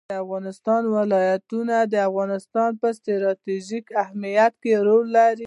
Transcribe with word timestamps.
د 0.09 0.13
افغانستان 0.23 0.81
ولايتونه 0.97 1.75
د 1.93 1.95
افغانستان 2.09 2.69
په 2.81 2.87
ستراتیژیک 2.97 3.85
اهمیت 4.03 4.53
کې 4.63 4.73
رول 4.87 5.05
لري. 5.17 5.39